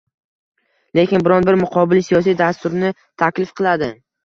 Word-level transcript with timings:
lekin 0.99 1.25
biron-bir 1.27 1.59
muqobil 1.65 2.03
siyosiy 2.09 2.39
dasturni 2.41 2.93
taklif 3.25 3.55
qiladi 3.63 3.95